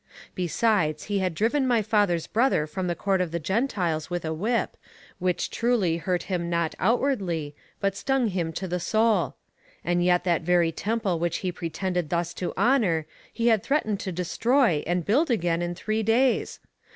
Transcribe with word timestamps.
Besides, 0.33 1.03
he 1.03 1.19
had 1.19 1.35
driven 1.35 1.67
my 1.67 1.83
father's 1.83 2.25
brother 2.25 2.65
from 2.65 2.87
the 2.87 2.95
court 2.95 3.21
of 3.21 3.29
the 3.29 3.39
Gentiles 3.39 4.09
with 4.09 4.25
a 4.25 4.33
whip, 4.33 4.75
which 5.19 5.51
truly 5.51 5.97
hurt 5.97 6.23
him 6.23 6.49
not 6.49 6.73
outwardly, 6.79 7.55
but 7.79 7.95
stung 7.95 8.29
him 8.29 8.51
to 8.53 8.67
the 8.67 8.79
soul; 8.79 9.35
and 9.85 10.03
yet 10.03 10.23
that 10.23 10.41
very 10.41 10.71
temple 10.71 11.19
which 11.19 11.37
he 11.45 11.51
pretended 11.51 12.09
thus 12.09 12.33
to 12.33 12.51
honour, 12.57 13.05
he 13.31 13.49
had 13.49 13.61
threatened 13.61 13.99
to 13.99 14.11
destroy 14.11 14.83
and 14.87 15.05
build 15.05 15.29
again 15.29 15.61
in 15.61 15.75
three 15.75 16.01
days! 16.01 16.59